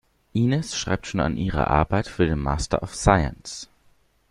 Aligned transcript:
Ines 0.33 0.75
schreibt 0.75 1.05
schon 1.05 1.19
an 1.19 1.37
ihrer 1.37 1.67
Arbeit 1.67 2.07
für 2.07 2.25
den 2.25 2.39
Master 2.39 2.81
of 2.81 2.95
Science. 2.95 3.69